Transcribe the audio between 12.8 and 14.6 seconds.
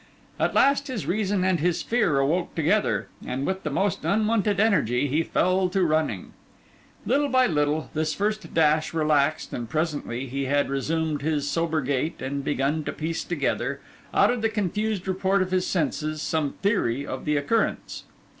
to piece together, out of the